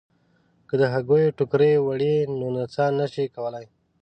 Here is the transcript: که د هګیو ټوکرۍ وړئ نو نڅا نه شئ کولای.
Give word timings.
که 0.67 0.73
د 0.81 0.83
هګیو 0.93 1.35
ټوکرۍ 1.37 1.73
وړئ 1.79 2.15
نو 2.37 2.47
نڅا 2.55 2.85
نه 2.99 3.05
شئ 3.13 3.27
کولای. 3.35 3.65